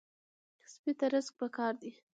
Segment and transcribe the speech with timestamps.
[0.71, 1.91] سپي ته رزق پکار دی.